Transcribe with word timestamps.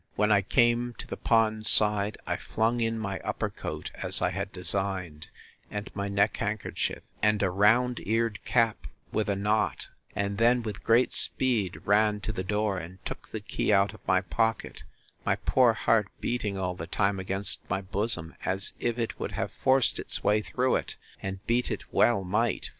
When 0.15 0.31
I 0.31 0.41
came 0.41 0.95
to 0.97 1.05
the 1.05 1.15
pond 1.15 1.67
side, 1.67 2.17
I 2.25 2.35
flung 2.35 2.81
in 2.81 2.97
my 2.97 3.19
upper 3.19 3.51
coat, 3.51 3.91
as 3.93 4.19
I 4.19 4.31
had 4.31 4.51
designed, 4.51 5.27
and 5.69 5.91
my 5.95 6.09
neckhandkerchief, 6.09 7.03
and 7.21 7.43
a 7.43 7.51
round 7.51 7.99
eared 8.07 8.43
cap, 8.43 8.87
with 9.11 9.29
a 9.29 9.35
knot; 9.35 9.89
and 10.15 10.39
then 10.39 10.63
with 10.63 10.83
great 10.83 11.13
speed 11.13 11.85
ran 11.85 12.19
to 12.21 12.31
the 12.31 12.43
door, 12.43 12.79
and 12.79 12.97
took 13.05 13.29
the 13.29 13.39
key 13.41 13.71
out 13.71 13.93
of 13.93 13.99
my 14.07 14.21
pocket, 14.21 14.81
my 15.23 15.35
poor 15.35 15.73
heart 15.73 16.07
beating 16.19 16.57
all 16.57 16.73
the 16.73 16.87
time 16.87 17.19
against 17.19 17.59
my 17.69 17.81
bosom, 17.81 18.33
as 18.43 18.73
if 18.79 18.97
it 18.97 19.19
would 19.19 19.33
have 19.33 19.51
forced 19.51 19.99
its 19.99 20.23
way 20.23 20.41
through 20.41 20.77
it: 20.77 20.95
and 21.21 21.45
beat 21.45 21.69
it 21.69 21.83
well 21.93 22.23
might! 22.23 22.69